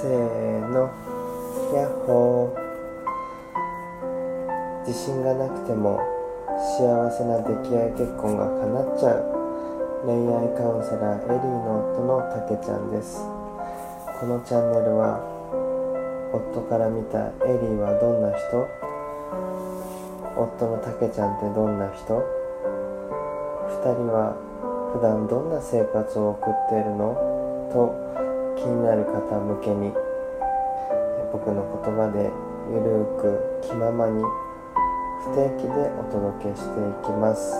[0.00, 0.10] せー
[0.72, 0.88] の。
[1.76, 2.60] ヤッホー。
[4.88, 6.00] 自信がなくても
[6.56, 9.28] 幸せな出来合い結婚が叶っちゃう。
[10.06, 13.20] 恋愛カウンセラーエリーの夫のたけちゃんです。
[14.18, 15.20] このチャンネルは
[16.32, 18.66] 夫から見たエリーはどんな人？
[20.34, 22.24] 夫のたけちゃんってどんな人
[23.84, 24.32] ？2人は
[24.96, 27.12] 普段どんな生活を送っているの？
[27.70, 28.09] と
[28.60, 29.90] 気になる方向けに
[31.32, 32.28] 僕の言葉で
[32.68, 34.22] ゆるく気ままに
[35.24, 37.56] 不定期でお届けしていきます。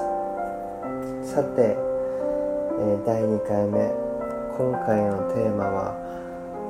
[1.24, 3.88] さて、え第2回目。
[4.59, 5.96] 今回のテーマは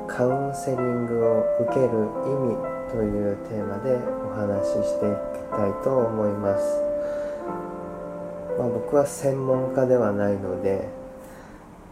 [0.07, 1.87] カウンセリングを受ける
[2.23, 2.55] 意味
[2.87, 6.63] というテーマでお話ししていきたいと思います、
[8.57, 11.00] まあ、僕は専門家ではないので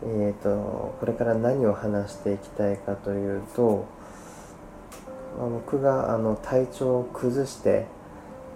[0.02, 3.86] えーと、これから何を話していきたいかというと、
[5.38, 7.86] まあ、僕があの体調を崩して、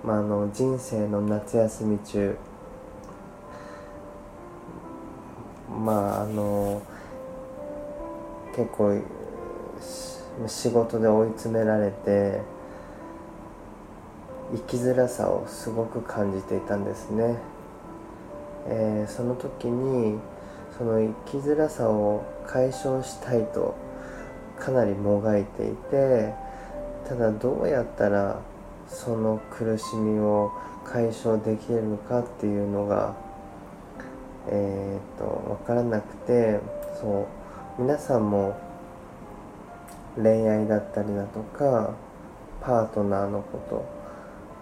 [0.05, 2.37] まあ、あの人生の夏休み中
[5.69, 6.81] まああの
[8.55, 9.01] 結構
[10.47, 12.41] 仕事で追い詰められて
[14.53, 17.37] 生きづらさをすごく感じていたんですね、
[18.67, 20.19] えー、その時に
[20.77, 23.75] その生きづらさを解消したいと
[24.59, 26.33] かなりもがいていて
[27.07, 28.39] ただどうやったら
[28.87, 30.51] その苦しみを
[30.85, 33.15] 解消できるのかっていうのが
[34.49, 36.59] えー、っと分からなくて
[36.99, 37.27] そ
[37.79, 38.57] う皆さんも
[40.15, 41.95] 恋愛だったりだとか
[42.61, 43.85] パートナーのこ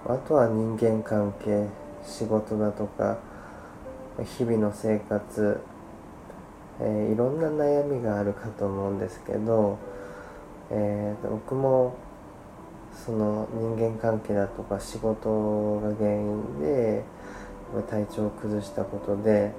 [0.05, 1.67] とあとは人間関係
[2.03, 3.17] 仕事だとか
[4.37, 5.59] 日々の生活
[6.83, 9.77] えー、いろんな悩みがあるかと思うんですけど、
[10.71, 11.95] えー、僕も
[13.05, 17.03] その人間関係だとか仕事が原因で
[17.89, 19.51] 体調を崩したことで、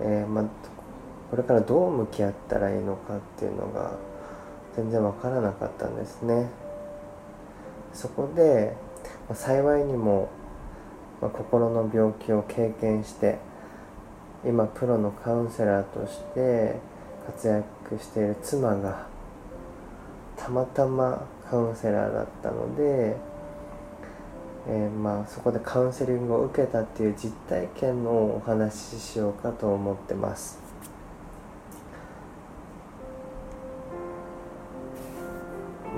[0.00, 0.44] えー、ま、
[1.30, 3.92] これからどう向き合ったらいいのかっていうのが
[4.76, 6.50] 全然わからなかったんですね。
[7.94, 8.76] そこで、
[9.28, 10.28] ま、幸いにも、
[11.20, 13.38] ま、心の病気を経験して
[14.44, 16.76] 今プロのカウンセラーとして
[17.26, 19.06] 活躍している妻が
[20.36, 23.16] たまたまカウンセラーだったので、
[24.68, 30.60] えー、まあそこでカウンセリングを受けたっていう実体験のお話ししようかと思ってます。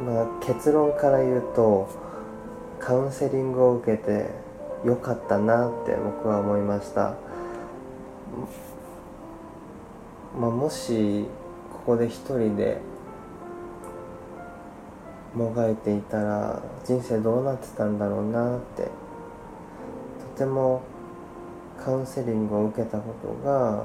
[0.04, 1.88] まあ、結論から言うと
[2.78, 4.28] カウンセリングを受けて
[4.84, 7.14] よかったなって僕は思いました。
[10.38, 11.26] まあ、もし
[11.72, 12.80] ここで一人で
[15.34, 20.82] もがいていたら人生どうなってたんだろうなってとても
[21.84, 23.84] カウンセリングを受けたことが、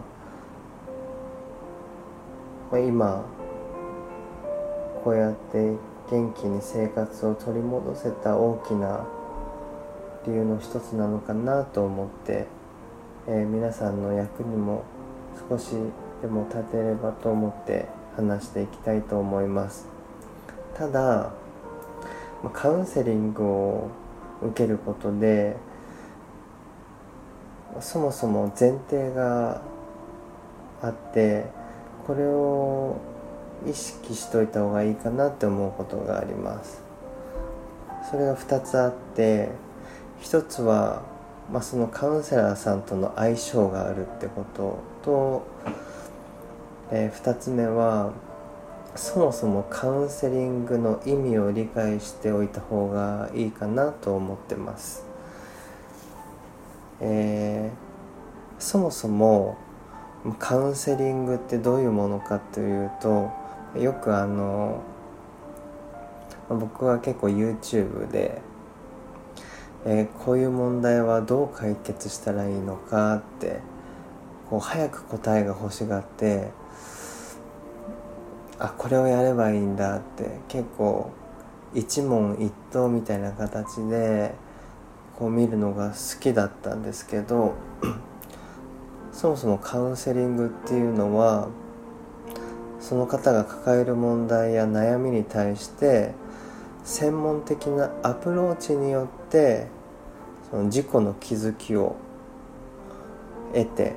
[2.71, 3.25] まあ、今
[5.03, 5.75] こうやって
[6.11, 9.05] 元気に生活を取り戻せた大きな
[10.25, 12.47] 理由の一つなのかなと思って
[13.31, 14.84] えー、皆さんの役にも
[15.47, 15.75] 少し
[16.19, 17.85] でも立てればと思って
[18.16, 19.88] 話していきたいと思います。
[20.75, 21.31] ただ
[22.53, 23.90] カウンセリングを
[24.41, 25.57] 受けることで
[27.81, 29.61] そもそも前提が
[30.81, 31.46] あって
[32.07, 32.97] これを
[33.67, 36.81] 意識しといた方がいいかなって思うことがあります。
[38.09, 39.50] それが2つあって
[40.22, 41.19] 1つは
[41.51, 45.47] まあ、そのカウンセラーさんとの相性があるってことと、
[46.91, 48.13] えー、2つ目は
[48.95, 55.05] そもそもカウンセリングの意味を理解しておいた方がいいかなと思ってます、
[56.99, 59.57] えー、そもそも
[60.37, 63.31] カウンセリングってどういうものかというと
[63.79, 64.84] よくあの
[66.49, 68.41] 僕は結構 YouTube で
[69.85, 73.61] えー、こういう問題はどう解決したらいいのかって
[74.49, 76.52] こう早く答えが欲しがって
[78.58, 81.11] あこれをやればいいんだって結構
[81.73, 84.34] 一問一答みたいな形で
[85.17, 87.53] こう見るのが好きだったんですけど
[89.14, 91.49] そもそもカウンセリングっていうのは
[92.79, 96.14] その方が抱える問題や悩みに対して
[96.90, 99.68] 専門的なアプローチによって
[100.50, 101.96] その自己の気づきを
[103.53, 103.94] 得て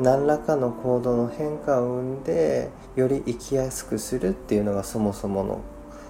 [0.00, 5.60] 何らかの行動の変化を生んでより生きやすくするっていうのがそもそもの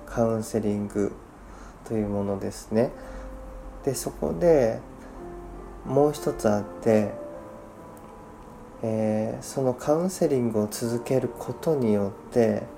[0.07, 1.13] カウンセリング
[1.87, 2.91] というものですね。
[3.85, 4.81] でそこで
[5.85, 7.13] もう一つあって、
[8.83, 12.78] えー、そのカウンセリングを続けることによって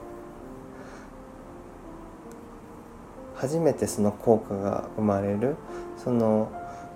[3.41, 5.57] 初めてその効果が生まれる
[5.97, 6.53] その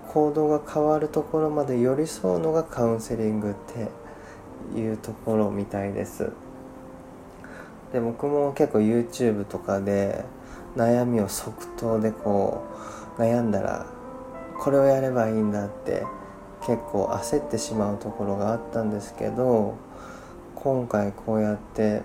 [0.08, 6.31] 行動が変わるところまで寄り添うのがカウンセリングっていうところみたいです。
[7.94, 10.25] で僕も結構 YouTube とかで
[10.76, 12.62] 悩みを即答でこ
[13.19, 13.87] う悩んだら
[14.58, 16.05] これをやればいいんだって
[16.67, 19.76] 結構焦ってしまうところがあったんですけど
[20.56, 22.02] 今回こうやって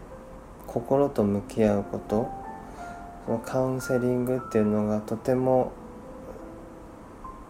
[0.66, 2.39] 心と向き合うこと
[3.30, 5.72] そのカウンセリングっていうのがとても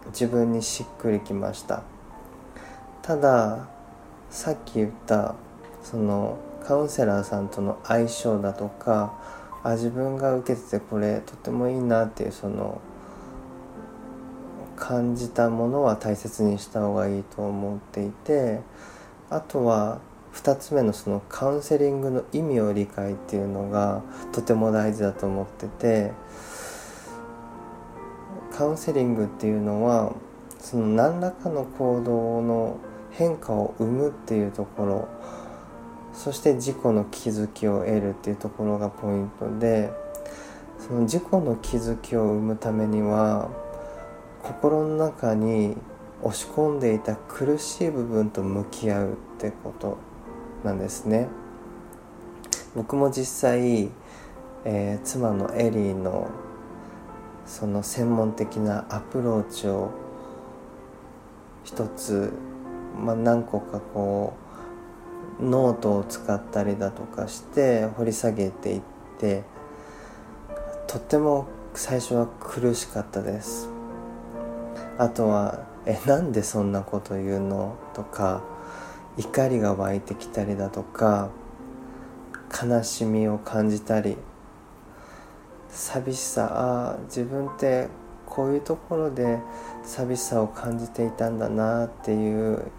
[0.08, 1.82] 自分にしっくりきました。
[3.00, 3.66] ただ
[4.28, 5.34] さっき言った
[5.82, 9.14] そのカウンセラーさんとの相性だとか
[9.62, 12.78] あ自分が受けててこれとてもいいなっていうその
[14.76, 18.60] 感じたものは大切にした方がいいと思っていて
[19.30, 20.02] あとは
[20.34, 26.12] 2つ目のそのカウンセリングの意味を理解っていうのがとても大事だと思ってて
[28.52, 30.14] カウンセリングっていうのは
[30.58, 32.78] その何らかの行動の
[33.10, 35.08] 変化を生むっていうところ
[36.12, 39.90] そして自己の気づきを得るっていうところがポイントで
[40.78, 43.50] その自己の気づきを生むためには
[44.42, 45.76] 心の中に
[46.22, 50.09] 押し込んでいた苦しい部分と向き合うってこと。
[50.64, 51.28] なんですね
[52.74, 53.90] 僕も実際、
[54.64, 56.28] えー、妻のエリーの
[57.46, 59.90] その専門的なアプローチを
[61.64, 62.32] 一つ、
[62.96, 64.34] まあ、何個かこ
[65.40, 68.82] うノートを使ったりだとかして掘り下げていっ
[69.18, 69.42] て
[70.86, 73.68] とっても最初は苦しかったです
[74.98, 78.42] あとは「えなんでそんなこと言うの?」とか
[79.16, 81.30] 怒りが湧いてきたりだとか
[82.50, 84.16] 悲しみを感じたり
[85.68, 87.88] 寂しさあ自分って
[88.26, 89.38] こういうところで
[89.82, 92.70] 寂しさを感じていたんだなっていう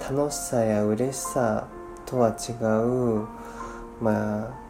[0.00, 1.68] 楽しさや嬉しさ
[2.06, 3.26] とは違う
[4.02, 4.62] まあ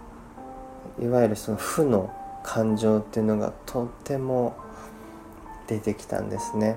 [1.02, 2.12] いわゆるその負の
[2.43, 4.56] 感情っていうのがとっても
[5.67, 6.76] 出てきたんですね。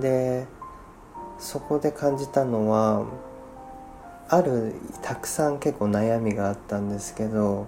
[0.00, 0.46] で
[1.38, 3.06] そこで感じたのは
[4.28, 7.66] あるたくさん結構悩みがあったんですけど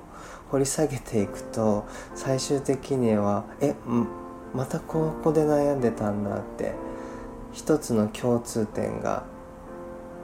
[0.51, 3.75] 掘り下げていくと最終的にはえ
[4.55, 6.75] またここで悩んでたんだって
[7.53, 9.25] 一つの共通点が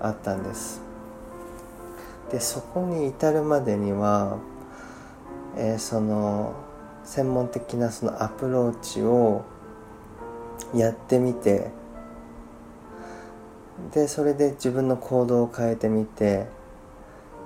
[0.03, 0.83] あったんです。
[2.31, 4.39] でそこに至るまでには、
[5.57, 6.55] えー、その
[7.05, 9.45] 専門的なそのアプローチを
[10.75, 11.71] やってみて
[13.93, 16.47] でそれで自分の行動を変えてみて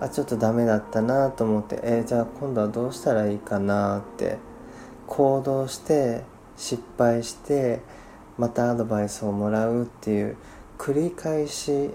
[0.01, 4.39] あちょっとダメだったなと思ってえー、じゃあ今度はどうしたらいいかなって
[5.07, 6.23] 行動して
[6.57, 7.81] 失敗して
[8.39, 10.37] またアドバイスをもらうっていう
[10.79, 11.91] 繰り返し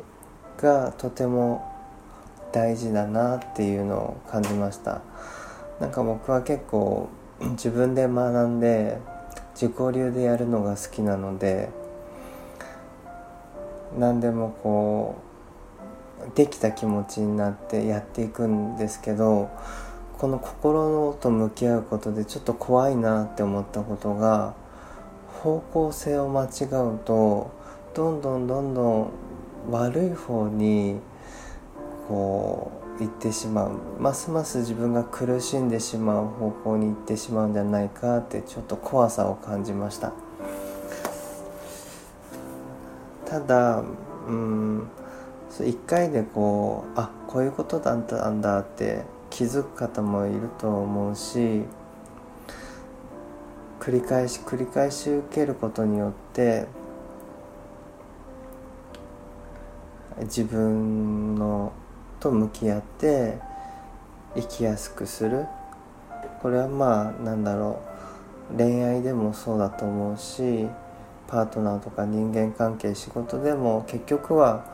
[0.57, 1.71] がとても
[2.51, 5.01] 大事だなっていうのを感じました。
[5.79, 7.09] なんか僕は結構
[7.39, 8.97] 自分で学んで
[9.55, 11.69] 自己流でやるのが好きなので
[13.97, 15.15] 何でもこ
[16.33, 19.49] うできた気持ちになってやっていくんですけど
[20.17, 24.55] この心と向き合うことでちょっと怖いなって思ったことが
[25.43, 27.51] 方向性を間違うと
[27.93, 29.11] どんどんどんどん
[29.69, 30.99] 悪い方に
[32.07, 40.24] こう行ってしまうますます自分が苦しんでしまう方向に行ってしまうんじゃないかってちょっと怖さを感じました。
[43.35, 43.83] ただ
[44.29, 44.87] うん
[45.59, 51.63] 一回でこうあこういうことだったんだって気づく方もいると思うし
[53.81, 56.65] 繰り返し繰り返し受けることによって
[60.21, 61.73] 自分の
[62.21, 63.37] と向き合って
[64.33, 65.45] 生きやすくする。
[66.41, 67.81] これはまあなんだろ
[68.53, 70.69] う恋愛でもそうだと思うし
[71.27, 74.65] パートナーとか人間関係仕事でも結局は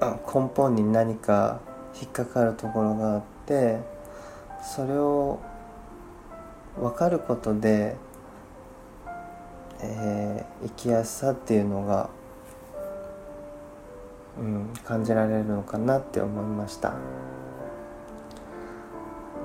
[0.00, 1.60] 根本に何か
[2.00, 3.80] 引っかかるところがあって
[4.62, 5.40] それを
[6.80, 7.96] 分かることで、
[9.80, 12.10] えー、生きやすさっていうのが
[14.38, 16.94] うん、感じられるのかなって思いました。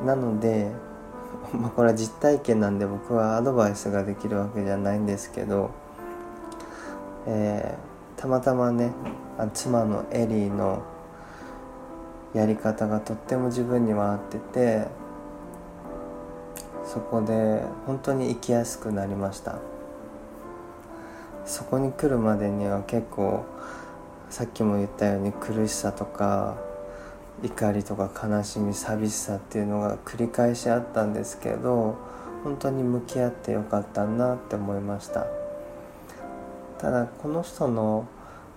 [0.05, 0.71] なので
[1.53, 5.71] まあこれは実体験なんで僕はアドバイスができるわけじゃないんですけど、
[7.27, 8.91] えー、たまたまね
[9.53, 10.81] 妻のエリーの
[12.33, 14.87] やり方がとっても自分には合ってて
[16.85, 19.59] そこで本当に生きやすくなりました。
[21.45, 23.45] そこに来るまでには結構
[24.29, 26.57] さっきも言ったように苦しさとか
[27.41, 31.95] 怒りとか悲しみ寂しさっていうのが繰り返しあったんですけど
[32.43, 35.25] 本当に向き合ってよかったなって思いました。
[36.79, 38.07] ただこの人の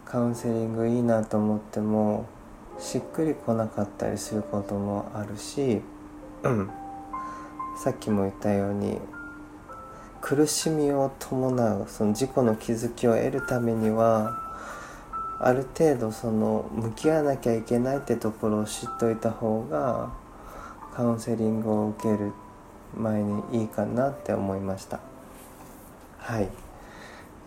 [0.05, 2.27] カウンセリングいいなと思っても
[2.79, 5.81] しっくりこなかったりすることもあるし、
[6.43, 6.71] うん、
[7.83, 8.99] さっきも言ったように
[10.21, 14.39] 苦しみを伴うその自己の気づきを得るためには
[15.39, 20.13] ある程度その向き合わなきゃいけないってところを知っといた方が
[20.95, 22.33] カウンセリングを受ける
[22.95, 25.01] 前にいいかなって思いました。
[26.19, 26.49] はい、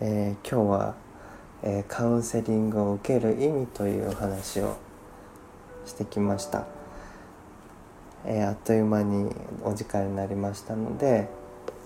[0.06, 0.94] えー、今日は、
[1.62, 4.76] えー、カウンセリングを受ける意味という話を
[5.86, 6.66] してきました、
[8.26, 11.30] えー、あっという間にお時間になりましたので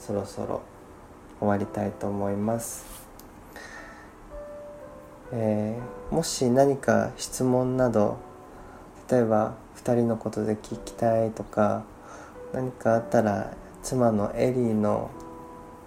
[0.01, 0.63] そろそろ
[1.39, 2.87] 終わりたいと思います。
[5.31, 5.79] え、
[6.11, 8.17] もし何か質問など
[9.09, 11.85] 例えば2人のことで聞きたいとか
[12.53, 13.53] 何かあったら
[13.85, 15.09] 妻のエリーの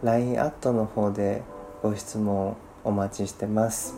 [0.02, 1.44] LINE アットの方で
[1.82, 3.96] ご質問お待ちしてます。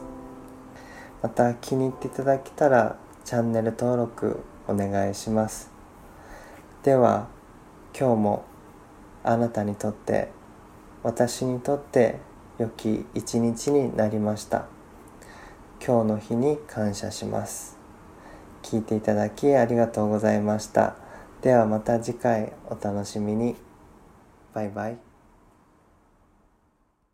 [1.21, 5.71] また気に入っていただけたらチャンネル登録お願いします。
[6.83, 7.27] では
[7.97, 8.45] 今日も
[9.23, 10.31] あなたにとって
[11.03, 12.19] 私にとって
[12.57, 14.65] 良き一日になりました。
[15.85, 17.77] 今日の日に感謝します。
[18.61, 20.95] 聞いていただきありがとうございました。
[21.41, 23.55] ではまた次回お楽しみに。
[24.53, 25.12] バイバイ。